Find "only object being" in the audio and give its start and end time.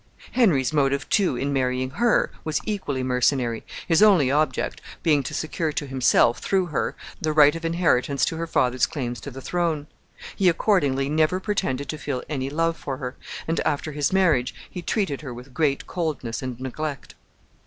4.01-5.21